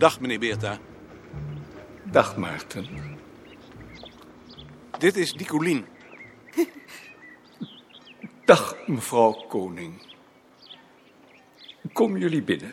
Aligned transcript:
Dag, 0.00 0.20
meneer 0.20 0.38
Beerta. 0.38 0.78
Dag 2.04 2.36
Maarten. 2.36 2.86
Dit 4.98 5.16
is 5.16 5.32
Dicolien. 5.32 5.86
Dag 8.44 8.76
mevrouw 8.86 9.32
Koning. 9.32 10.02
Kom 11.92 12.16
jullie 12.16 12.42
binnen. 12.42 12.72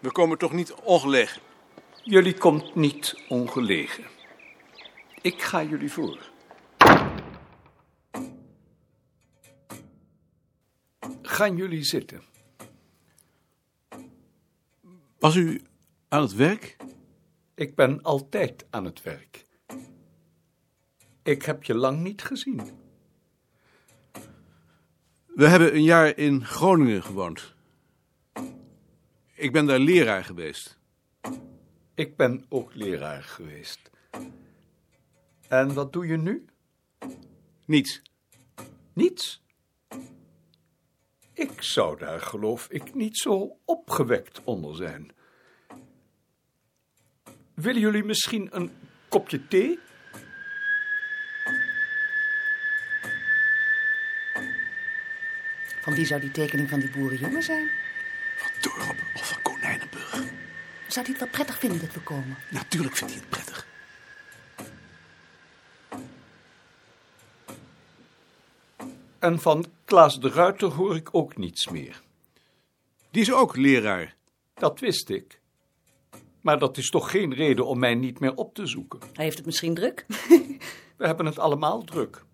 We 0.00 0.12
komen 0.12 0.38
toch 0.38 0.52
niet 0.52 0.74
ongelegen? 0.74 1.42
Jullie 2.02 2.34
komt 2.34 2.74
niet 2.74 3.24
ongelegen. 3.28 4.04
Ik 5.20 5.42
ga 5.42 5.62
jullie 5.62 5.92
voor. 5.92 6.30
Gaan 11.22 11.56
jullie 11.56 11.84
zitten. 11.84 12.22
Was 15.28 15.36
u 15.36 15.60
aan 16.08 16.22
het 16.22 16.34
werk? 16.34 16.76
Ik 17.54 17.74
ben 17.74 18.02
altijd 18.02 18.66
aan 18.70 18.84
het 18.84 19.02
werk. 19.02 19.44
Ik 21.22 21.42
heb 21.42 21.64
je 21.64 21.74
lang 21.74 22.00
niet 22.00 22.22
gezien. 22.22 22.60
We 25.26 25.46
hebben 25.46 25.74
een 25.74 25.82
jaar 25.82 26.16
in 26.16 26.44
Groningen 26.44 27.02
gewoond. 27.02 27.54
Ik 29.34 29.52
ben 29.52 29.66
daar 29.66 29.78
leraar 29.78 30.24
geweest. 30.24 30.78
Ik 31.94 32.16
ben 32.16 32.44
ook 32.48 32.74
leraar 32.74 33.22
geweest. 33.22 33.90
En 35.48 35.74
wat 35.74 35.92
doe 35.92 36.06
je 36.06 36.16
nu? 36.16 36.44
Niets. 37.64 38.02
Niets. 38.92 39.42
Ik 41.32 41.62
zou 41.62 41.98
daar, 41.98 42.20
geloof 42.20 42.68
ik, 42.70 42.94
niet 42.94 43.18
zo 43.18 43.58
opgewekt 43.64 44.44
onder 44.44 44.76
zijn. 44.76 45.16
Willen 47.60 47.80
jullie 47.80 48.04
misschien 48.04 48.48
een 48.50 48.70
kopje 49.08 49.48
thee? 49.48 49.78
Van 55.80 55.94
wie 55.94 56.06
zou 56.06 56.20
die 56.20 56.30
tekening 56.30 56.68
van 56.68 56.80
die 56.80 56.90
boerenjongen 56.90 57.42
zijn? 57.42 57.68
Van 58.36 58.50
Dorp 58.60 58.96
of 59.14 59.28
van 59.28 59.42
Konijnenburg? 59.42 60.10
Zou 60.86 61.04
hij 61.04 61.04
het 61.06 61.18
wel 61.18 61.28
prettig 61.28 61.58
vinden 61.58 61.80
dat 61.80 61.94
we 61.94 62.00
komen? 62.00 62.36
Natuurlijk 62.50 62.96
vindt 62.96 63.12
hij 63.12 63.22
het 63.22 63.30
prettig. 63.30 63.66
En 69.18 69.40
van 69.40 69.66
Klaas 69.84 70.20
de 70.20 70.28
Ruiter 70.28 70.68
hoor 70.68 70.96
ik 70.96 71.08
ook 71.12 71.36
niets 71.36 71.68
meer. 71.68 72.02
Die 73.10 73.22
is 73.22 73.32
ook 73.32 73.56
leraar. 73.56 74.14
Dat 74.54 74.80
wist 74.80 75.08
ik. 75.08 75.40
Maar 76.40 76.58
dat 76.58 76.76
is 76.76 76.90
toch 76.90 77.10
geen 77.10 77.34
reden 77.34 77.66
om 77.66 77.78
mij 77.78 77.94
niet 77.94 78.20
meer 78.20 78.34
op 78.34 78.54
te 78.54 78.66
zoeken. 78.66 78.98
Hij 79.12 79.24
heeft 79.24 79.36
het 79.36 79.46
misschien 79.46 79.74
druk. 79.74 80.06
We 80.98 81.06
hebben 81.06 81.26
het 81.26 81.38
allemaal 81.38 81.84
druk. 81.84 82.24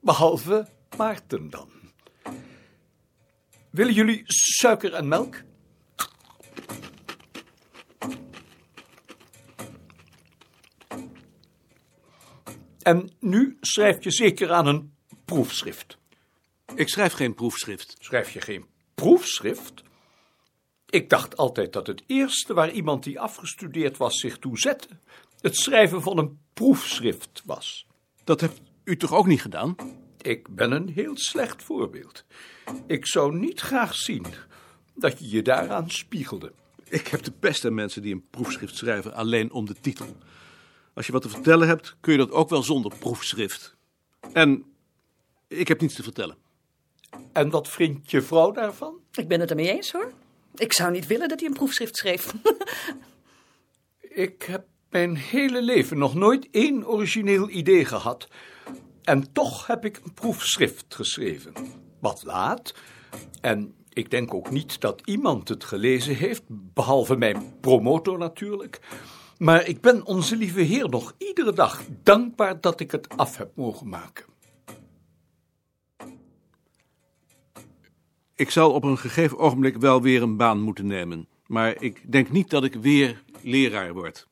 Behalve 0.00 0.68
Maarten 0.96 1.50
dan. 1.50 1.68
Willen 3.70 3.94
jullie 3.94 4.22
suiker 4.26 4.94
en 4.94 5.08
melk? 5.08 5.42
En 12.82 13.10
nu 13.20 13.56
schrijf 13.60 14.04
je 14.04 14.10
zeker 14.10 14.52
aan 14.52 14.66
een 14.66 14.94
proefschrift. 15.24 15.98
Ik 16.74 16.88
schrijf 16.88 17.12
geen 17.12 17.34
proefschrift. 17.34 17.96
Schrijf 17.98 18.30
je 18.30 18.40
geen 18.40 18.66
proefschrift? 18.94 19.82
Ik 20.90 21.08
dacht 21.08 21.36
altijd 21.36 21.72
dat 21.72 21.86
het 21.86 22.02
eerste 22.06 22.54
waar 22.54 22.70
iemand 22.70 23.04
die 23.04 23.20
afgestudeerd 23.20 23.96
was 23.96 24.20
zich 24.20 24.38
toe 24.38 24.58
zette, 24.58 24.88
het 25.40 25.56
schrijven 25.56 26.02
van 26.02 26.18
een 26.18 26.38
proefschrift 26.54 27.42
was. 27.44 27.86
Dat 28.24 28.40
hebt 28.40 28.60
u 28.84 28.96
toch 28.96 29.12
ook 29.12 29.26
niet 29.26 29.42
gedaan? 29.42 29.76
Ik 30.20 30.54
ben 30.54 30.72
een 30.72 30.88
heel 30.88 31.16
slecht 31.16 31.62
voorbeeld. 31.62 32.24
Ik 32.86 33.06
zou 33.06 33.38
niet 33.38 33.60
graag 33.60 33.94
zien 33.94 34.24
dat 34.94 35.18
je 35.18 35.28
je 35.28 35.42
daaraan 35.42 35.90
spiegelde. 35.90 36.52
Ik 36.88 37.06
heb 37.06 37.22
de 37.22 37.32
aan 37.64 37.74
mensen 37.74 38.02
die 38.02 38.14
een 38.14 38.28
proefschrift 38.30 38.76
schrijven 38.76 39.14
alleen 39.14 39.52
om 39.52 39.66
de 39.66 39.74
titel. 39.80 40.06
Als 40.94 41.06
je 41.06 41.12
wat 41.12 41.22
te 41.22 41.28
vertellen 41.28 41.68
hebt, 41.68 41.96
kun 42.00 42.12
je 42.12 42.18
dat 42.18 42.30
ook 42.30 42.48
wel 42.48 42.62
zonder 42.62 42.92
proefschrift. 42.98 43.76
En 44.32 44.64
ik 45.48 45.68
heb 45.68 45.80
niets 45.80 45.94
te 45.94 46.02
vertellen. 46.02 46.36
En 47.32 47.50
wat 47.50 47.68
vindt 47.68 48.10
je 48.10 48.22
vrouw 48.22 48.50
daarvan? 48.50 48.94
Ik 49.12 49.28
ben 49.28 49.40
het 49.40 49.50
ermee 49.50 49.70
eens 49.70 49.92
hoor. 49.92 50.12
Ik 50.54 50.72
zou 50.72 50.90
niet 50.90 51.06
willen 51.06 51.28
dat 51.28 51.40
hij 51.40 51.48
een 51.48 51.54
proefschrift 51.54 51.96
schreef. 51.96 52.34
Ik 54.00 54.42
heb 54.42 54.66
mijn 54.90 55.16
hele 55.16 55.62
leven 55.62 55.98
nog 55.98 56.14
nooit 56.14 56.48
één 56.50 56.88
origineel 56.88 57.50
idee 57.50 57.84
gehad. 57.84 58.28
En 59.02 59.32
toch 59.32 59.66
heb 59.66 59.84
ik 59.84 60.00
een 60.04 60.14
proefschrift 60.14 60.94
geschreven. 60.94 61.52
Wat 62.00 62.22
laat. 62.24 62.74
En 63.40 63.74
ik 63.88 64.10
denk 64.10 64.34
ook 64.34 64.50
niet 64.50 64.80
dat 64.80 65.02
iemand 65.04 65.48
het 65.48 65.64
gelezen 65.64 66.14
heeft, 66.14 66.42
behalve 66.48 67.16
mijn 67.16 67.60
promotor 67.60 68.18
natuurlijk. 68.18 68.80
Maar 69.38 69.66
ik 69.66 69.80
ben 69.80 70.06
onze 70.06 70.36
lieve 70.36 70.60
Heer 70.60 70.88
nog 70.88 71.14
iedere 71.18 71.52
dag 71.52 71.82
dankbaar 72.02 72.60
dat 72.60 72.80
ik 72.80 72.90
het 72.90 73.08
af 73.08 73.36
heb 73.36 73.50
mogen 73.54 73.88
maken. 73.88 74.29
Ik 78.40 78.50
zal 78.50 78.72
op 78.72 78.84
een 78.84 78.98
gegeven 78.98 79.38
ogenblik 79.38 79.76
wel 79.76 80.02
weer 80.02 80.22
een 80.22 80.36
baan 80.36 80.60
moeten 80.60 80.86
nemen. 80.86 81.28
Maar 81.46 81.82
ik 81.82 82.12
denk 82.12 82.30
niet 82.30 82.50
dat 82.50 82.64
ik 82.64 82.74
weer 82.74 83.22
leraar 83.40 83.92
word. 83.92 84.28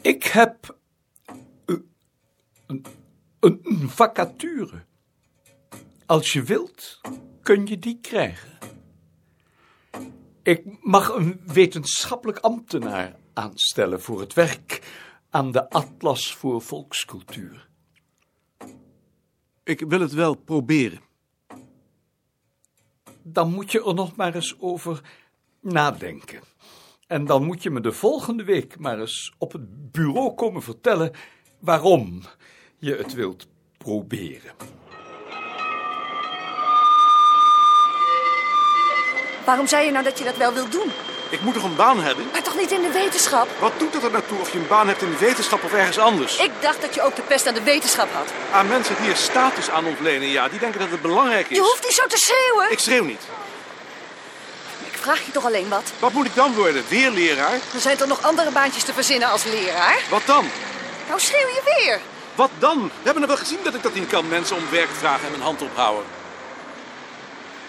Ik 0.00 0.24
heb 0.24 0.78
een, 1.66 2.84
een 3.40 3.88
vacature. 3.88 4.84
Als 6.06 6.32
je 6.32 6.42
wilt, 6.42 7.00
kun 7.42 7.66
je 7.66 7.78
die 7.78 7.98
krijgen. 8.00 8.58
Ik 10.42 10.62
mag 10.80 11.14
een 11.14 11.40
wetenschappelijk 11.46 12.38
ambtenaar 12.38 13.16
aanstellen 13.32 14.02
voor 14.02 14.20
het 14.20 14.34
werk 14.34 14.82
aan 15.30 15.52
de 15.52 15.70
Atlas 15.70 16.34
voor 16.34 16.62
Volkscultuur. 16.62 17.68
Ik 19.64 19.80
wil 19.80 20.00
het 20.00 20.12
wel 20.12 20.34
proberen. 20.34 21.10
Dan 23.22 23.52
moet 23.52 23.72
je 23.72 23.84
er 23.84 23.94
nog 23.94 24.16
maar 24.16 24.34
eens 24.34 24.60
over 24.60 25.00
nadenken. 25.60 26.40
En 27.06 27.24
dan 27.24 27.44
moet 27.44 27.62
je 27.62 27.70
me 27.70 27.80
de 27.80 27.92
volgende 27.92 28.44
week 28.44 28.78
maar 28.78 29.00
eens 29.00 29.32
op 29.38 29.52
het 29.52 29.92
bureau 29.92 30.34
komen 30.34 30.62
vertellen 30.62 31.12
waarom 31.58 32.22
je 32.78 32.94
het 32.96 33.14
wilt 33.14 33.46
proberen. 33.78 34.54
Waarom 39.44 39.66
zei 39.66 39.86
je 39.86 39.92
nou 39.92 40.04
dat 40.04 40.18
je 40.18 40.24
dat 40.24 40.36
wel 40.36 40.52
wilt 40.52 40.72
doen? 40.72 40.90
Ik 41.32 41.40
moet 41.40 41.54
toch 41.54 41.62
een 41.62 41.76
baan 41.76 42.00
hebben? 42.00 42.28
Maar 42.32 42.42
toch 42.42 42.56
niet 42.56 42.70
in 42.70 42.82
de 42.82 42.90
wetenschap? 42.90 43.48
Wat 43.58 43.72
doet 43.76 43.94
het 43.94 44.02
er 44.02 44.10
naartoe 44.10 44.38
of 44.38 44.52
je 44.52 44.58
een 44.58 44.66
baan 44.66 44.88
hebt 44.88 45.02
in 45.02 45.10
de 45.10 45.16
wetenschap 45.16 45.64
of 45.64 45.72
ergens 45.72 45.98
anders? 45.98 46.36
Ik 46.36 46.50
dacht 46.60 46.80
dat 46.80 46.94
je 46.94 47.02
ook 47.02 47.16
de 47.16 47.22
pest 47.22 47.46
aan 47.46 47.54
de 47.54 47.62
wetenschap 47.62 48.08
had. 48.12 48.26
Aan 48.52 48.66
mensen 48.68 48.96
die 49.00 49.10
er 49.10 49.16
status 49.16 49.70
aan 49.70 49.86
ontlenen, 49.86 50.28
ja, 50.28 50.48
die 50.48 50.58
denken 50.58 50.80
dat 50.80 50.90
het 50.90 51.02
belangrijk 51.02 51.50
is. 51.50 51.56
Je 51.56 51.62
hoeft 51.62 51.82
niet 51.82 51.92
zo 51.92 52.06
te 52.06 52.16
schreeuwen. 52.16 52.72
Ik 52.72 52.78
schreeuw 52.78 53.04
niet. 53.04 53.22
Ik 54.90 54.98
vraag 55.00 55.26
je 55.26 55.32
toch 55.32 55.44
alleen 55.44 55.68
wat? 55.68 55.92
Wat 55.98 56.12
moet 56.12 56.26
ik 56.26 56.34
dan 56.34 56.54
worden? 56.54 56.84
Weer 56.88 57.10
leraar? 57.10 57.58
Er 57.74 57.80
zijn 57.80 57.96
toch 57.96 58.08
nog 58.08 58.22
andere 58.22 58.50
baantjes 58.50 58.82
te 58.82 58.92
verzinnen 58.92 59.28
als 59.28 59.44
leraar? 59.44 60.00
Wat 60.10 60.22
dan? 60.26 60.50
Nou 61.08 61.20
schreeuw 61.20 61.48
je 61.48 61.62
weer. 61.64 62.00
Wat 62.34 62.50
dan? 62.58 62.82
We 62.82 63.02
hebben 63.02 63.22
er 63.22 63.28
wel 63.28 63.36
gezien 63.36 63.58
dat 63.62 63.74
ik 63.74 63.82
dat 63.82 63.94
niet 63.94 64.08
kan. 64.08 64.28
Mensen 64.28 64.56
om 64.56 64.62
werk 64.70 64.88
vragen 64.98 65.24
en 65.24 65.30
mijn 65.30 65.42
hand 65.42 65.62
ophouden. 65.62 66.04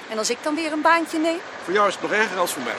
En 0.10 0.18
als 0.18 0.30
ik 0.30 0.38
dan 0.42 0.56
weer 0.56 0.72
een 0.72 0.82
baantje 0.82 1.20
neem? 1.20 1.40
Voor 1.64 1.74
jou 1.74 1.88
is 1.88 1.94
het 1.94 2.04
nog 2.04 2.12
erger 2.12 2.38
als 2.38 2.54
voor 2.54 2.62
mij. 2.62 2.76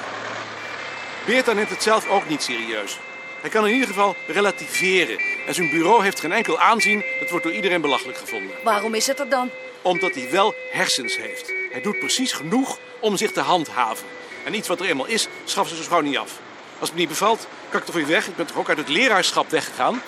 Beerta 1.26 1.52
neemt 1.52 1.70
het 1.70 1.82
zelf 1.82 2.08
ook 2.08 2.28
niet 2.28 2.42
serieus. 2.42 2.98
Hij 3.40 3.50
kan 3.50 3.66
in 3.66 3.72
ieder 3.72 3.88
geval 3.88 4.16
relativeren. 4.26 5.18
En 5.46 5.54
zijn 5.54 5.70
bureau 5.70 6.02
heeft 6.02 6.20
geen 6.20 6.32
enkel 6.32 6.58
aanzien. 6.58 7.04
Dat 7.20 7.30
wordt 7.30 7.44
door 7.44 7.54
iedereen 7.54 7.80
belachelijk 7.80 8.18
gevonden. 8.18 8.50
Waarom 8.62 8.94
is 8.94 9.06
het 9.06 9.18
er 9.18 9.28
dan? 9.28 9.50
Omdat 9.82 10.14
hij 10.14 10.30
wel 10.30 10.54
hersens 10.70 11.16
heeft. 11.16 11.52
Hij 11.70 11.80
doet 11.80 11.98
precies 11.98 12.32
genoeg 12.32 12.78
om 13.00 13.16
zich 13.16 13.32
te 13.32 13.40
handhaven. 13.40 14.06
En 14.44 14.54
iets 14.54 14.68
wat 14.68 14.80
er 14.80 14.86
eenmaal 14.86 15.06
is, 15.06 15.28
schaffen 15.44 15.76
ze 15.76 15.82
zo 15.82 15.88
gauw 15.88 16.00
niet 16.00 16.16
af. 16.16 16.30
Als 16.78 16.88
het 16.88 16.92
me 16.92 16.98
niet 16.98 17.08
bevalt, 17.08 17.46
kan 17.68 17.80
ik 17.80 17.86
er 17.86 17.92
voor 17.92 18.00
je 18.00 18.06
weg. 18.06 18.26
Ik 18.26 18.36
ben 18.36 18.46
toch 18.46 18.56
ook 18.56 18.68
uit 18.68 18.78
het 18.78 18.88
leraarschap 18.88 19.50
weggegaan? 19.50 20.02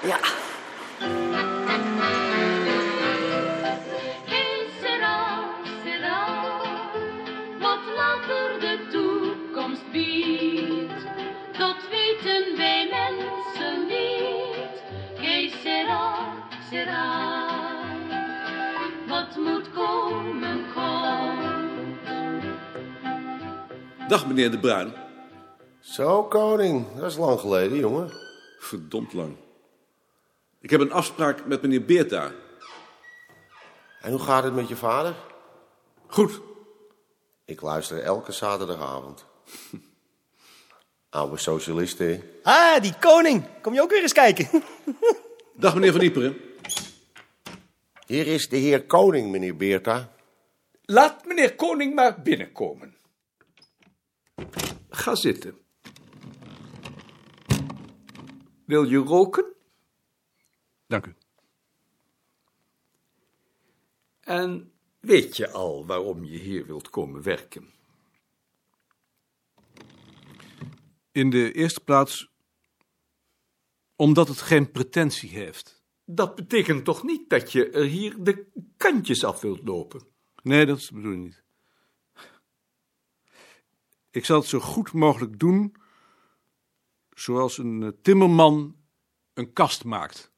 Ja, 0.00 0.18
Dag, 24.08 24.26
meneer 24.26 24.50
De 24.50 24.58
Bruin. 24.58 24.92
Zo, 25.80 26.24
koning. 26.24 26.86
Dat 26.96 27.10
is 27.10 27.16
lang 27.16 27.40
geleden, 27.40 27.78
jongen. 27.78 28.10
Verdomd 28.58 29.12
lang. 29.12 29.36
Ik 30.60 30.70
heb 30.70 30.80
een 30.80 30.92
afspraak 30.92 31.46
met 31.46 31.62
meneer 31.62 31.84
Beerta. 31.84 32.32
En 34.00 34.10
hoe 34.10 34.20
gaat 34.20 34.44
het 34.44 34.54
met 34.54 34.68
je 34.68 34.76
vader? 34.76 35.14
Goed. 36.06 36.40
Ik 37.44 37.60
luister 37.60 38.02
elke 38.02 38.32
zaterdagavond. 38.32 39.24
Oude 41.10 41.36
socialist, 41.36 41.98
hè? 41.98 42.20
Ah, 42.42 42.82
die 42.82 42.94
koning. 43.00 43.44
Kom 43.60 43.74
je 43.74 43.82
ook 43.82 43.90
weer 43.90 44.02
eens 44.02 44.12
kijken? 44.12 44.48
Dag, 45.54 45.74
meneer 45.74 45.92
Van 45.92 46.00
Ieperen. 46.00 46.36
Hier 48.06 48.26
is 48.26 48.48
de 48.48 48.56
heer 48.56 48.84
koning, 48.84 49.30
meneer 49.30 49.56
Beerta. 49.56 50.12
Laat 50.82 51.26
meneer 51.26 51.54
Koning 51.54 51.94
maar 51.94 52.22
binnenkomen. 52.22 52.97
Ga 54.98 55.14
zitten. 55.14 55.58
Wil 58.64 58.84
je 58.84 58.96
roken? 58.96 59.54
Dank 60.86 61.06
u. 61.06 61.14
En 64.20 64.72
weet 65.00 65.36
je 65.36 65.50
al 65.50 65.86
waarom 65.86 66.24
je 66.24 66.38
hier 66.38 66.66
wilt 66.66 66.90
komen 66.90 67.22
werken? 67.22 67.70
In 71.12 71.30
de 71.30 71.52
eerste 71.52 71.80
plaats 71.80 72.30
omdat 73.96 74.28
het 74.28 74.40
geen 74.40 74.70
pretentie 74.70 75.30
heeft. 75.30 75.82
Dat 76.04 76.34
betekent 76.34 76.84
toch 76.84 77.02
niet 77.02 77.30
dat 77.30 77.52
je 77.52 77.70
er 77.70 77.84
hier 77.84 78.24
de 78.24 78.46
kantjes 78.76 79.24
af 79.24 79.40
wilt 79.40 79.62
lopen? 79.64 80.06
Nee, 80.42 80.66
dat 80.66 80.78
is 80.78 80.86
de 80.86 80.94
bedoeling 80.94 81.24
niet. 81.24 81.46
Ik 84.18 84.24
zal 84.24 84.38
het 84.38 84.48
zo 84.48 84.58
goed 84.58 84.92
mogelijk 84.92 85.38
doen, 85.38 85.74
zoals 87.14 87.58
een 87.58 87.82
eh, 87.82 87.88
timmerman 88.02 88.76
een 89.34 89.52
kast 89.52 89.84
maakt. 89.84 90.32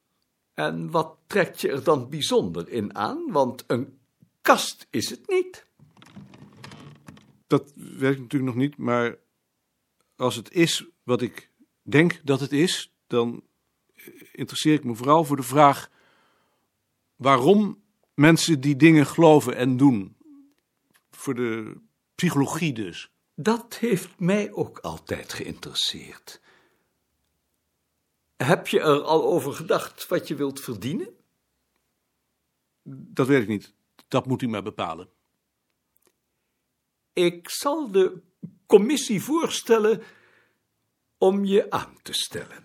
En 0.55 0.91
wat 0.91 1.17
trekt 1.27 1.61
je 1.61 1.71
er 1.71 1.85
dan 1.85 2.09
bijzonder 2.09 2.69
in 2.69 2.94
aan? 2.94 3.31
Want 3.31 3.65
een 3.67 3.99
kast 4.41 4.87
is 4.91 5.11
het 5.11 5.29
niet. 5.29 5.67
Dat 7.47 7.73
ik 7.77 8.00
natuurlijk 8.00 8.43
nog 8.43 8.55
niet, 8.55 8.77
maar 8.77 9.19
als 10.17 10.37
het 10.37 10.53
is 10.53 10.87
wat 11.03 11.23
ik 11.23 11.50
denk 11.83 12.21
dat 12.25 12.41
het 12.41 12.53
is, 12.53 12.93
dan 13.06 13.43
interesseer 14.33 14.75
ik 14.75 14.85
me 14.85 14.94
vooral 14.94 15.25
voor 15.25 15.37
de 15.37 15.43
vraag 15.43 15.91
waarom 17.17 17.83
mensen 18.15 18.61
die 18.61 18.76
dingen 18.76 19.06
geloven 19.06 19.56
en 19.56 19.76
doen. 19.76 20.17
Voor 21.11 21.35
de 21.35 21.76
psychologie 22.15 22.73
dus. 22.73 23.11
Dat 23.43 23.77
heeft 23.77 24.19
mij 24.19 24.53
ook 24.53 24.79
altijd 24.79 25.33
geïnteresseerd. 25.33 26.41
Heb 28.37 28.69
je 28.69 28.81
er 28.81 29.03
al 29.03 29.25
over 29.25 29.53
gedacht 29.53 30.07
wat 30.07 30.29
je 30.29 30.35
wilt 30.35 30.61
verdienen? 30.61 31.17
Dat 32.83 33.27
weet 33.27 33.43
ik 33.43 33.49
niet. 33.49 33.75
Dat 34.09 34.27
moet 34.27 34.43
u 34.43 34.49
maar 34.49 34.63
bepalen. 34.63 35.09
Ik 37.13 37.51
zal 37.51 37.91
de 37.91 38.23
commissie 38.67 39.23
voorstellen 39.23 40.03
om 41.19 41.45
je 41.45 41.71
aan 41.71 42.03
te 42.03 42.13
stellen. 42.13 42.65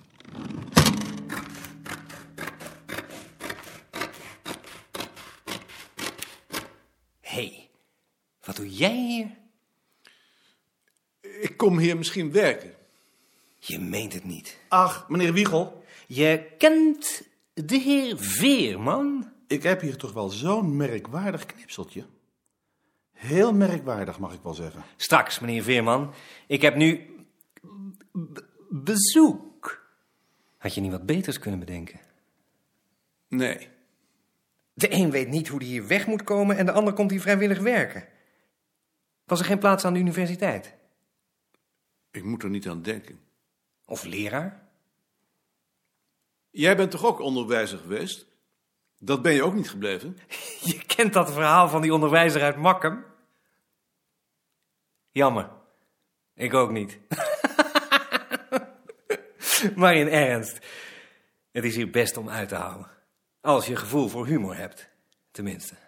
Hé, 7.19 7.48
hey, 7.48 7.69
wat 8.39 8.56
doe 8.56 8.69
jij 8.69 8.98
hier? 8.98 9.44
Ik 11.41 11.57
kom 11.57 11.77
hier 11.77 11.97
misschien 11.97 12.31
werken. 12.31 12.73
Je 13.59 13.79
meent 13.79 14.13
het 14.13 14.23
niet. 14.23 14.57
Ach, 14.67 15.09
meneer 15.09 15.33
Wiegel, 15.33 15.83
Je 16.07 16.51
kent 16.57 17.21
de 17.53 17.77
heer 17.77 18.17
Veerman? 18.17 19.33
ik 19.47 19.63
heb 19.63 19.81
hier 19.81 19.97
toch 19.97 20.13
wel 20.13 20.29
zo'n 20.29 20.77
merkwaardig 20.77 21.45
knipseltje. 21.45 22.05
Heel 23.11 23.53
merkwaardig, 23.53 24.19
mag 24.19 24.33
ik 24.33 24.39
wel 24.43 24.53
zeggen. 24.53 24.83
Straks, 24.95 25.39
meneer 25.39 25.63
Veerman. 25.63 26.13
Ik 26.47 26.61
heb 26.61 26.75
nu 26.75 27.09
b- 28.11 28.45
bezoek. 28.69 29.83
Had 30.57 30.73
je 30.73 30.81
niet 30.81 30.91
wat 30.91 31.05
beters 31.05 31.39
kunnen 31.39 31.59
bedenken? 31.59 31.99
Nee. 33.27 33.67
De 34.73 34.93
een 34.93 35.11
weet 35.11 35.29
niet 35.29 35.47
hoe 35.47 35.59
hij 35.59 35.67
hier 35.67 35.87
weg 35.87 36.07
moet 36.07 36.23
komen 36.23 36.57
en 36.57 36.65
de 36.65 36.71
ander 36.71 36.93
komt 36.93 37.11
hier 37.11 37.21
vrijwillig 37.21 37.59
werken. 37.59 38.07
Was 39.25 39.39
er 39.39 39.45
geen 39.45 39.59
plaats 39.59 39.85
aan 39.85 39.93
de 39.93 39.99
universiteit? 39.99 40.73
Ik 42.15 42.23
moet 42.23 42.44
er 42.44 42.50
niet 42.50 42.67
aan 42.67 42.81
denken. 42.81 43.19
Of 43.85 44.03
leraar? 44.03 44.67
Jij 46.50 46.75
bent 46.75 46.91
toch 46.91 47.06
ook 47.06 47.19
onderwijzer 47.19 47.77
geweest? 47.77 48.25
Dat 48.97 49.21
ben 49.21 49.33
je 49.33 49.44
ook 49.44 49.53
niet 49.53 49.69
gebleven? 49.69 50.17
Je 50.71 50.85
kent 50.85 51.13
dat 51.13 51.31
verhaal 51.31 51.69
van 51.69 51.81
die 51.81 51.94
onderwijzer 51.94 52.41
uit 52.41 52.56
Makkum? 52.56 53.06
Jammer. 55.12 55.50
Ik 56.33 56.53
ook 56.53 56.71
niet. 56.71 57.00
maar 59.75 59.95
in 59.95 60.07
ernst. 60.07 60.59
Het 61.51 61.63
is 61.63 61.75
hier 61.75 61.89
best 61.89 62.18
om 62.18 62.29
uit 62.29 62.50
te 62.50 62.56
houden. 62.56 62.88
Als 63.41 63.65
je 63.65 63.75
gevoel 63.75 64.07
voor 64.07 64.25
humor 64.25 64.56
hebt, 64.56 64.89
tenminste. 65.31 65.84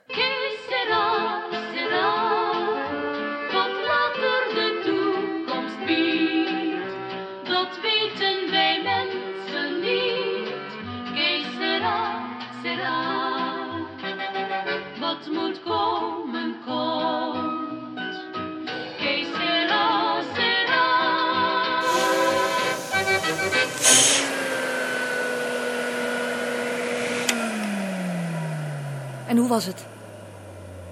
Hoe 29.47 29.55
was 29.55 29.65
het? 29.65 29.85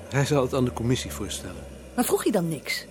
Hij 0.09 0.25
zal 0.25 0.41
het 0.41 0.53
aan 0.53 0.65
de 0.65 0.74
commissie 0.74 1.12
voorstellen. 1.12 1.63
Maar 1.95 2.05
vroeg 2.05 2.24
je 2.24 2.31
dan 2.31 2.47
niks? 2.47 2.85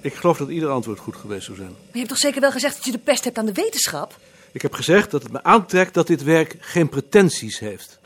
Ik 0.00 0.14
geloof 0.14 0.38
dat 0.38 0.48
ieder 0.48 0.68
antwoord 0.68 0.98
goed 0.98 1.16
geweest 1.16 1.44
zou 1.44 1.56
zijn. 1.56 1.70
Maar 1.70 1.92
je 1.92 1.98
hebt 1.98 2.08
toch 2.08 2.18
zeker 2.18 2.40
wel 2.40 2.50
gezegd 2.50 2.74
dat 2.74 2.84
je 2.84 2.90
de 2.90 2.98
pest 2.98 3.24
hebt 3.24 3.38
aan 3.38 3.46
de 3.46 3.52
wetenschap? 3.52 4.18
Ik 4.52 4.62
heb 4.62 4.72
gezegd 4.72 5.10
dat 5.10 5.22
het 5.22 5.32
me 5.32 5.42
aantrekt 5.42 5.94
dat 5.94 6.06
dit 6.06 6.22
werk 6.22 6.56
geen 6.60 6.88
pretenties 6.88 7.58
heeft. 7.58 7.98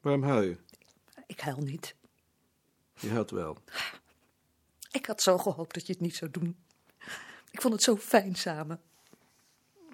Waarom 0.00 0.22
huil 0.22 0.42
je? 0.42 0.56
Ik 1.26 1.40
huil 1.40 1.60
niet. 1.60 1.94
Je 2.98 3.08
huilt 3.08 3.30
wel. 3.30 3.56
Ik 5.00 5.06
had 5.06 5.22
zo 5.22 5.38
gehoopt 5.38 5.74
dat 5.74 5.86
je 5.86 5.92
het 5.92 6.02
niet 6.02 6.16
zou 6.16 6.30
doen. 6.30 6.56
Ik 7.50 7.60
vond 7.60 7.74
het 7.74 7.82
zo 7.82 7.96
fijn 7.96 8.34
samen. 8.34 8.80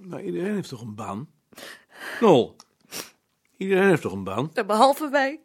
Maar 0.01 0.23
iedereen 0.23 0.55
heeft 0.55 0.69
toch 0.69 0.81
een 0.81 0.95
baan? 0.95 1.31
Nol. 2.21 2.57
Iedereen 3.57 3.89
heeft 3.89 4.03
toch 4.03 4.13
een 4.13 4.25
baan? 4.25 4.51
En 4.55 4.67
behalve 4.67 5.09
wij. 5.09 5.41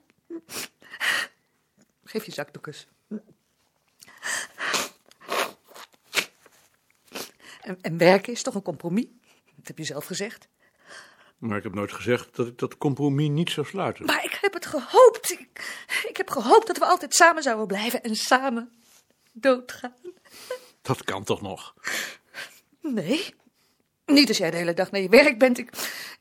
Geef 2.03 2.25
je 2.25 2.32
zakdoekjes. 2.32 2.88
En, 7.62 7.82
en 7.82 7.98
werken 7.98 8.34
is 8.34 8.44
toch 8.44 8.56
een 8.56 8.62
compromis? 8.62 9.08
Dat 9.56 9.68
heb 9.68 9.77
je 9.77 9.84
zelf 9.84 10.06
gezegd. 10.06 10.48
Maar 11.38 11.58
ik 11.58 11.63
heb 11.63 11.74
nooit 11.74 11.94
gezegd 11.94 12.36
dat 12.36 12.48
ik 12.48 12.58
dat 12.58 12.77
compromis 12.77 13.30
niet 13.30 13.50
zou 13.50 13.65
sluiten. 13.68 14.06
Maar 14.06 14.24
ik 14.24 14.38
heb 14.41 14.53
het 14.53 14.65
gehoopt. 14.65 15.32
Ik, 15.32 15.50
ik 16.10 16.18
heb 16.18 16.30
gehoopt 16.30 16.68
dat 16.68 16.77
we 16.77 16.86
altijd 16.86 17.13
samen 17.13 17.44
zouden 17.44 17.68
blijven 17.68 18.03
en 18.03 18.15
samen 18.15 18.80
doodgaan. 19.31 19.95
Dat 20.81 21.03
kan 21.03 21.23
toch 21.23 21.41
nog? 21.41 21.73
Nee. 22.81 23.33
Niet 24.05 24.27
als 24.27 24.38
jij 24.38 24.51
de 24.51 24.57
hele 24.57 24.73
dag 24.73 24.91
naar 24.91 25.01
je 25.01 25.09
werk 25.09 25.39
bent. 25.39 25.57
Ik, 25.57 25.69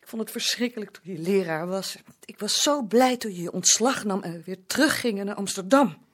ik 0.01 0.07
vond 0.07 0.23
het 0.23 0.31
verschrikkelijk 0.31 0.91
toen 0.91 1.13
je 1.13 1.19
leraar 1.19 1.67
was. 1.67 1.97
Ik 2.25 2.39
was 2.39 2.63
zo 2.63 2.83
blij 2.83 3.17
toen 3.17 3.35
je 3.35 3.43
je 3.43 3.53
ontslag 3.53 4.05
nam 4.05 4.23
en 4.23 4.33
we 4.33 4.43
weer 4.45 4.67
teruggingen 4.67 5.27
naar 5.27 5.35
Amsterdam. 5.35 6.07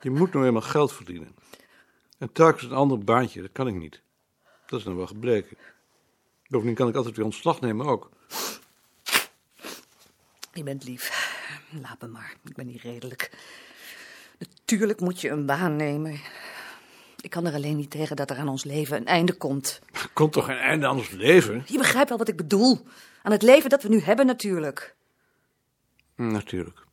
Je 0.00 0.10
moet 0.10 0.32
nou 0.32 0.46
eenmaal 0.46 0.62
geld 0.62 0.92
verdienen. 0.92 1.34
En 2.18 2.32
telkens 2.32 2.62
een 2.62 2.72
ander 2.72 2.98
baantje, 2.98 3.40
dat 3.40 3.52
kan 3.52 3.68
ik 3.68 3.74
niet. 3.74 4.02
Dat 4.66 4.78
is 4.78 4.84
nou 4.84 4.96
wel 4.96 5.06
gebleken. 5.06 5.56
Bovendien 6.48 6.74
kan 6.76 6.88
ik 6.88 6.94
altijd 6.94 7.16
weer 7.16 7.24
ontslag 7.24 7.60
nemen 7.60 7.86
ook. 7.86 8.10
Je 10.52 10.62
bent 10.62 10.84
lief. 10.84 11.36
Laat 11.82 12.00
me 12.00 12.06
maar. 12.08 12.34
Ik 12.44 12.54
ben 12.54 12.66
niet 12.66 12.82
redelijk. 12.82 13.30
Natuurlijk 14.38 15.00
moet 15.00 15.20
je 15.20 15.28
een 15.28 15.46
baan 15.46 15.76
nemen. 15.76 16.20
Ik 17.20 17.30
kan 17.30 17.46
er 17.46 17.54
alleen 17.54 17.76
niet 17.76 17.90
tegen 17.90 18.16
dat 18.16 18.30
er 18.30 18.36
aan 18.36 18.48
ons 18.48 18.64
leven 18.64 18.96
een 18.96 19.06
einde 19.06 19.32
komt. 19.32 19.80
Er 19.92 20.10
komt 20.12 20.32
toch 20.32 20.44
geen 20.44 20.56
einde 20.56 20.86
aan 20.86 20.96
ons 20.96 21.10
leven? 21.10 21.62
Je 21.66 21.78
begrijpt 21.78 22.08
wel 22.08 22.18
wat 22.18 22.28
ik 22.28 22.36
bedoel. 22.36 22.86
Aan 23.22 23.32
het 23.32 23.42
leven 23.42 23.70
dat 23.70 23.82
we 23.82 23.88
nu 23.88 24.00
hebben 24.00 24.26
natuurlijk. 24.26 24.96
Natuurlijk. 26.16 26.86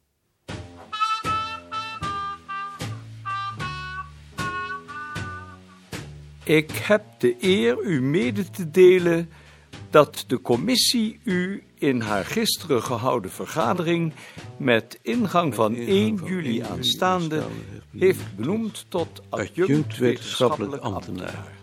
Ik 6.43 6.71
heb 6.71 7.03
de 7.17 7.35
eer 7.39 7.83
u 7.83 8.01
mede 8.01 8.49
te 8.49 8.71
delen 8.71 9.29
dat 9.89 10.23
de 10.27 10.41
commissie 10.41 11.19
u 11.23 11.63
in 11.77 12.01
haar 12.01 12.25
gisteren 12.25 12.83
gehouden 12.83 13.31
vergadering 13.31 14.13
met 14.57 14.99
ingang 15.01 15.55
van 15.55 15.75
1 15.75 16.15
juli 16.25 16.59
aanstaande 16.59 17.43
heeft 17.97 18.35
benoemd 18.35 18.85
tot 18.87 19.21
adjunct 19.29 19.97
wetenschappelijk 19.97 20.83
ambtenaar. 20.83 21.53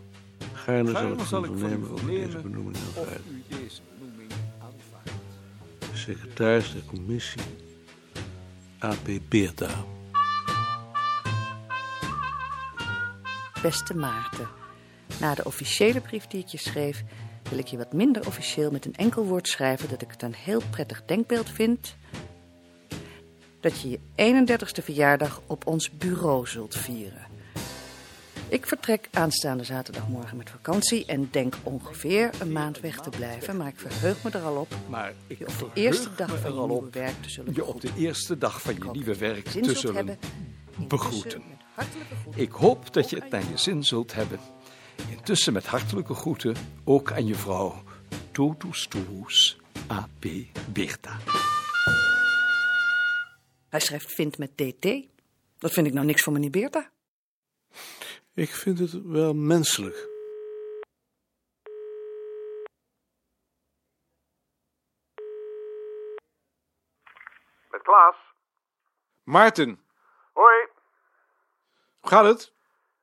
Gaarne 0.52 1.16
zal 1.26 1.44
ik 1.44 1.50
vernemen 1.56 1.92
of 1.92 2.00
deze 2.00 2.38
benoeming 2.38 2.76
aanvaardt. 2.76 3.22
u 3.30 3.42
deze 3.48 3.80
benoeming 3.98 4.30
aanvaardt. 4.58 5.10
Secretaris 5.92 6.72
der 6.72 6.84
commissie 6.84 7.42
AP 8.78 9.08
Beerta. 9.28 9.84
Beste 13.62 13.94
Maarten, 13.94 14.48
na 15.20 15.34
de 15.34 15.44
officiële 15.44 16.00
brief 16.00 16.26
die 16.26 16.40
ik 16.40 16.46
je 16.46 16.58
schreef, 16.58 17.02
wil 17.52 17.60
ik 17.60 17.66
je 17.66 17.76
wat 17.76 17.92
minder 17.92 18.26
officieel 18.26 18.70
met 18.70 18.84
een 18.84 18.94
enkel 18.94 19.24
woord 19.24 19.48
schrijven 19.48 19.88
dat 19.88 20.02
ik 20.02 20.10
het 20.10 20.22
een 20.22 20.34
heel 20.34 20.62
prettig 20.70 21.02
denkbeeld 21.06 21.50
vind. 21.50 21.96
Dat 23.60 23.80
je 23.80 23.90
je 23.90 23.98
31ste 24.16 24.84
verjaardag 24.84 25.42
op 25.46 25.66
ons 25.66 25.90
bureau 25.90 26.46
zult 26.46 26.74
vieren. 26.74 27.26
Ik 28.48 28.66
vertrek 28.66 29.08
aanstaande 29.12 29.64
zaterdagmorgen 29.64 30.36
met 30.36 30.50
vakantie 30.50 31.06
en 31.06 31.28
denk 31.30 31.54
ongeveer 31.62 32.30
een 32.40 32.52
maand 32.52 32.80
weg 32.80 33.00
te 33.00 33.10
blijven, 33.10 33.56
maar 33.56 33.68
ik 33.68 33.80
verheug 33.80 34.22
me 34.22 34.30
er 34.30 34.42
al 34.42 34.56
op 34.56 34.74
Maar 34.88 35.12
ik 35.26 35.38
je 35.38 35.46
op 35.46 35.58
de 35.58 35.80
eerste 35.80 36.14
dag 36.16 36.40
van 36.40 36.54
je 36.54 36.66
nieuwe 36.66 36.90
werk 36.90 37.22
te 37.22 37.30
zullen 37.30 37.54
je 37.54 37.64
op 37.64 37.80
de 37.80 37.90
eerste 37.96 38.38
dag 38.38 38.62
van 38.62 38.74
je 38.74 38.90
nieuwe 38.92 39.18
werk 39.18 39.44
te 39.44 39.74
zullen 39.74 40.18
begroeten. 40.88 41.42
Ik 42.34 42.50
hoop 42.50 42.92
dat 42.92 43.10
je 43.10 43.16
het 43.16 43.30
naar 43.30 43.48
je 43.50 43.56
zin 43.56 43.84
zult 43.84 44.14
hebben. 44.14 44.38
Intussen 45.10 45.52
met 45.52 45.66
hartelijke 45.66 46.14
groeten 46.14 46.54
ook 46.84 47.12
aan 47.12 47.26
je 47.26 47.34
vrouw 47.34 47.82
Totus 48.32 48.86
Toes 48.88 49.60
A.P. 49.90 50.24
Beerta. 50.72 51.16
Hij 53.68 53.80
schrijft 53.80 54.12
vindt 54.14 54.38
met 54.38 54.56
DT. 54.56 55.06
Dat 55.58 55.72
vind 55.72 55.86
ik 55.86 55.92
nou 55.92 56.06
niks 56.06 56.22
voor 56.22 56.32
meneer 56.32 56.50
Beerta. 56.50 56.90
Ik 58.34 58.48
vind 58.50 58.78
het 58.78 59.02
wel 59.02 59.34
menselijk. 59.34 60.08
Met 67.70 67.82
Klaas. 67.82 68.16
Maarten, 69.22 69.80
Hoi, 70.32 70.68
hoe 72.00 72.10
gaat 72.10 72.24
het? 72.24 72.52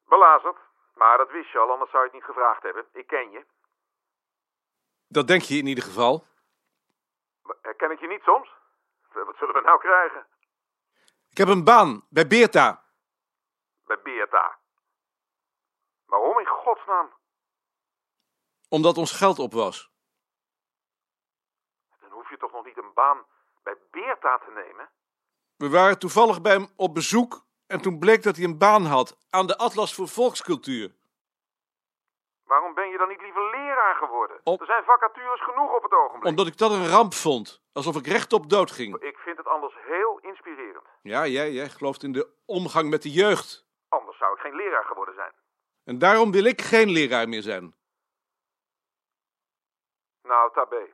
belazerd. 0.07 0.57
Maar 0.99 1.17
dat 1.17 1.31
wist 1.31 1.51
je 1.51 1.59
al, 1.59 1.71
anders 1.71 1.91
zou 1.91 2.03
je 2.03 2.09
het 2.09 2.17
niet 2.19 2.29
gevraagd 2.29 2.63
hebben. 2.63 2.85
Ik 2.93 3.07
ken 3.07 3.31
je. 3.31 3.45
Dat 5.07 5.27
denk 5.27 5.41
je 5.41 5.57
in 5.57 5.67
ieder 5.67 5.83
geval. 5.83 6.23
Ken 7.77 7.91
ik 7.91 7.99
je 7.99 8.07
niet 8.07 8.21
soms? 8.21 8.49
Wat 9.13 9.35
zullen 9.37 9.53
we 9.53 9.61
nou 9.61 9.79
krijgen? 9.79 10.25
Ik 11.29 11.37
heb 11.37 11.47
een 11.47 11.63
baan 11.63 12.05
bij 12.09 12.27
Beerta. 12.27 12.83
Bij 13.85 14.01
Beerta. 14.01 14.57
Waarom 16.05 16.39
in 16.39 16.45
godsnaam? 16.45 17.13
Omdat 18.69 18.97
ons 18.97 19.11
geld 19.11 19.39
op 19.39 19.53
was. 19.53 19.91
Dan 21.99 22.11
hoef 22.11 22.29
je 22.29 22.37
toch 22.37 22.51
nog 22.51 22.65
niet 22.65 22.77
een 22.77 22.93
baan 22.93 23.25
bij 23.63 23.77
Beerta 23.91 24.37
te 24.37 24.51
nemen? 24.51 24.89
We 25.55 25.69
waren 25.69 25.99
toevallig 25.99 26.41
bij 26.41 26.51
hem 26.51 26.67
op 26.75 26.93
bezoek 26.93 27.47
en 27.73 27.81
toen 27.81 27.99
bleek 27.99 28.23
dat 28.23 28.35
hij 28.35 28.45
een 28.45 28.57
baan 28.57 28.85
had 28.85 29.17
aan 29.29 29.47
de 29.47 29.57
Atlas 29.57 29.95
voor 29.95 30.07
Volkscultuur. 30.07 30.91
Waarom 32.43 32.73
ben 32.73 32.89
je 32.89 32.97
dan 32.97 33.07
niet 33.07 33.21
liever 33.21 33.49
leraar 33.49 33.95
geworden? 33.95 34.41
Er 34.43 34.65
zijn 34.65 34.83
vacatures 34.83 35.43
genoeg 35.43 35.75
op 35.75 35.83
het 35.83 35.93
ogenblik. 35.93 36.29
Omdat 36.29 36.47
ik 36.47 36.57
dat 36.57 36.71
een 36.71 36.87
ramp 36.87 37.13
vond. 37.13 37.61
Alsof 37.73 37.95
ik 37.95 38.07
rechtop 38.07 38.49
dood 38.49 38.71
ging. 38.71 38.99
Ik 38.99 39.17
vind 39.17 39.37
het 39.37 39.47
anders 39.47 39.75
heel 39.85 40.19
inspirerend. 40.19 40.85
Ja, 41.01 41.27
jij, 41.27 41.51
jij 41.51 41.69
gelooft 41.69 42.03
in 42.03 42.11
de 42.11 42.27
omgang 42.45 42.89
met 42.89 43.01
de 43.01 43.11
jeugd. 43.11 43.65
Anders 43.89 44.17
zou 44.17 44.33
ik 44.33 44.39
geen 44.39 44.55
leraar 44.55 44.85
geworden 44.85 45.15
zijn. 45.15 45.33
En 45.83 45.99
daarom 45.99 46.31
wil 46.31 46.43
ik 46.43 46.61
geen 46.61 46.89
leraar 46.89 47.29
meer 47.29 47.41
zijn. 47.41 47.75
Nou, 50.21 50.53
tabé. 50.53 50.93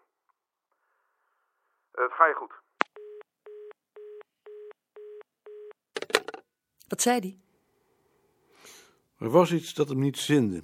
Het 1.91 2.11
ga 2.11 2.25
je 2.25 2.33
goed. 2.33 2.53
Wat 6.95 7.03
zei 7.03 7.19
hij? 7.19 7.37
Er 9.17 9.29
was 9.29 9.51
iets 9.51 9.73
dat 9.73 9.89
hem 9.89 9.99
niet 9.99 10.17
zinde. 10.17 10.63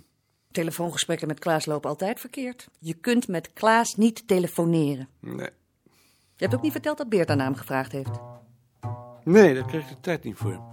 Telefoongesprekken 0.52 1.28
met 1.28 1.40
Klaas 1.40 1.66
lopen 1.66 1.90
altijd 1.90 2.20
verkeerd. 2.20 2.68
Je 2.80 2.94
kunt 2.94 3.28
met 3.28 3.54
Klaas 3.54 3.96
niet 3.96 4.28
telefoneren. 4.28 5.10
Nee. 5.20 5.50
Je 6.36 6.48
hebt 6.48 6.56
ook 6.56 6.62
niet 6.62 6.72
verteld 6.72 6.98
dat 6.98 7.10
Beerta 7.10 7.36
naar 7.36 7.46
hem 7.46 7.56
gevraagd 7.56 7.92
heeft. 7.92 8.20
Nee, 9.24 9.54
daar 9.54 9.66
kreeg 9.66 9.82
ik 9.82 9.90
de 9.90 10.00
tijd 10.00 10.24
niet 10.24 10.38
voor. 10.38 10.71